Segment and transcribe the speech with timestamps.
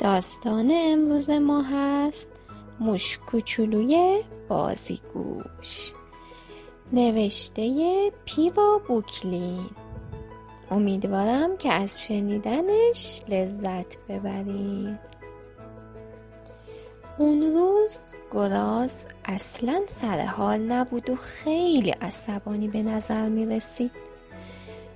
[0.00, 2.28] داستان امروز ما هست
[2.80, 5.92] موش کوچولوی بازیگوش.
[6.92, 9.66] نوشته پیوا بوکلین.
[10.70, 14.98] امیدوارم که از شنیدنش لذت ببرین.
[17.18, 17.98] اون روز
[18.32, 24.09] گراز اصلا سر حال نبود و خیلی عصبانی به نظر می رسید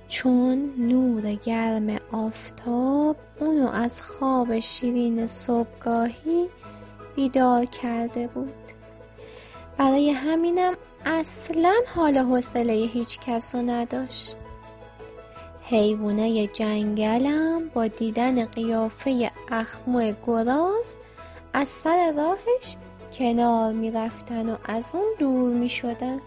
[0.07, 6.49] چون نور گرم آفتاب اونو از خواب شیرین صبحگاهی
[7.15, 8.53] بیدار کرده بود
[9.77, 10.73] برای همینم
[11.05, 14.37] اصلا حال حوصله هیچ کس رو نداشت
[15.61, 20.97] حیوانای جنگلم با دیدن قیافه اخمو گراز
[21.53, 22.75] از سر راهش
[23.11, 26.19] کنار می رفتن و از اون دور می شدن.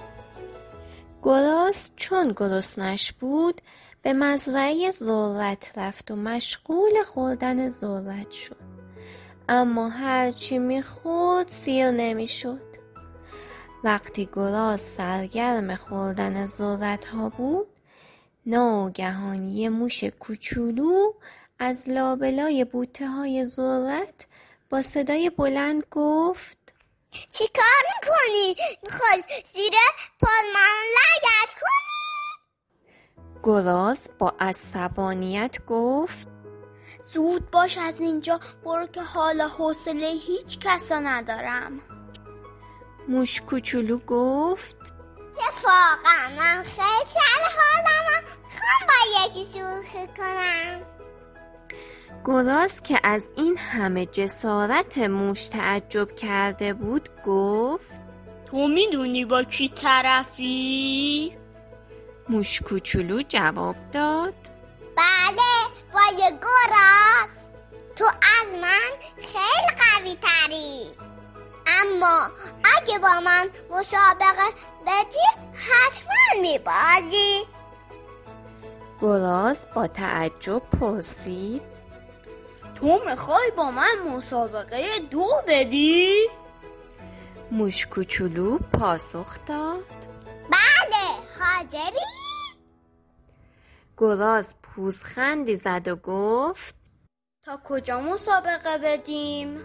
[1.29, 3.61] گراز چون گرسنش بود
[4.03, 8.57] به مزرعه ذرت رفت و مشغول خوردن ذرت شد.
[9.49, 12.77] اما هرچی می‌خورد سیر نمی‌شد.
[13.85, 17.67] وقتی گراز سرگرم خوردن ذرت ها بود
[18.47, 21.13] ناگهان یه موش کوچولو
[21.59, 24.27] از لابلای بوته های ذرت
[24.71, 26.68] با صدای بلند گفت
[27.11, 29.73] چی کار می‌کنی؟ می‌خوای زیر
[30.21, 31.99] پالمان لگت کنی؟
[33.43, 36.29] گراز با عصبانیت گفت
[37.13, 41.81] زود باش از اینجا برو که حالا حوصله هیچ کسا ندارم
[43.09, 44.77] موش کوچولو گفت
[45.37, 50.83] اتفاقا من خیلی سر حالم خوام با یکی شوخی کنم
[52.25, 57.91] گراز که از این همه جسارت موش تعجب کرده بود گفت
[58.47, 61.37] تو می‌دونی با کی طرفی؟
[62.29, 64.35] موش کوچولو جواب داد.
[64.97, 65.53] بله
[65.95, 67.49] با یه گراز
[67.97, 70.91] تو از من خیلی قوی تری.
[71.67, 72.29] اما
[72.77, 74.49] اگه با من مسابقه
[74.87, 77.47] بدی حتما میبازی.
[79.01, 81.78] گراز با تعجب پرسید.
[82.81, 86.29] تو می‌خوای با من مسابقه دو بدی؟
[87.51, 89.85] موش کوچولو پاسخ داد
[90.51, 91.07] بله
[91.41, 92.05] حاضری؟
[93.97, 96.75] گراز پوزخندی زد و گفت
[97.45, 99.61] تا کجا مسابقه بدیم؟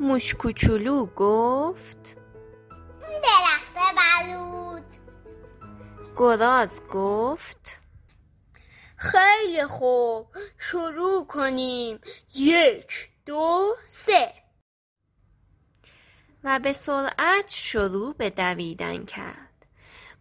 [0.00, 2.16] موش کوچولو گفت
[3.00, 4.84] درخت بلود
[6.16, 7.79] گراز گفت
[9.00, 10.26] خیلی خوب.
[10.58, 12.00] شروع کنیم.
[12.34, 14.32] یک دو سه.
[16.44, 19.66] و به سرعت شروع به دویدن کرد.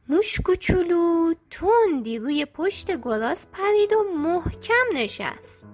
[0.10, 5.68] موش کوچولو تندی روی پشت گراز پرید و محکم نشست.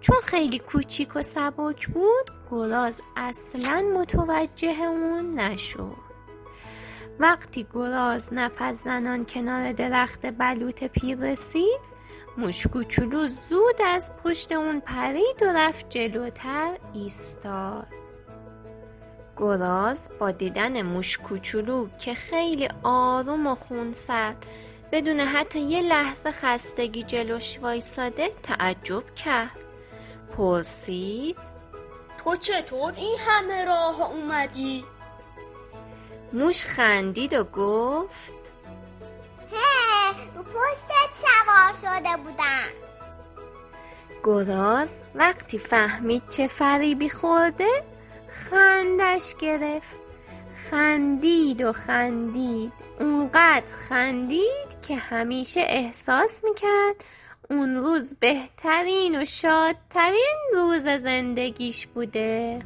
[0.00, 6.04] چون خیلی کوچیک و سبک بود گراز اصلا متوجه اون نشد.
[7.18, 11.93] وقتی گراز نفس زنان کنار درخت بلوط پیر رسید
[12.36, 17.86] موش کوچولو زود از پشت اون پرید و رفت جلوتر ایستاد
[19.36, 24.46] گراز با دیدن موش کوچولو که خیلی آروم و خونسرد
[24.92, 29.58] بدون حتی یه لحظه خستگی جلوش وایساده تعجب کرد
[30.36, 31.36] پرسید
[32.24, 34.84] تو چطور این همه راه اومدی؟
[36.32, 38.43] موش خندید و گفت
[40.54, 42.70] پشتت سوار شده بودم.
[44.24, 47.84] گراز وقتی فهمید چه فریبی خورده
[48.28, 49.98] خندش گرفت.
[50.70, 52.72] خندید و خندید.
[53.00, 57.04] اونقدر خندید که همیشه احساس می‌کرد
[57.50, 62.58] اون روز بهترین و شادترین روز زندگیش بوده.